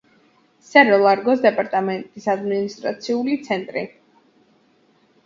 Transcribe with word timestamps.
სერო-ლარგოს 0.67 1.43
დეპარტამენტის 1.43 2.25
ადმინისტრაციული 2.33 3.37
ცენტრი. 3.49 3.85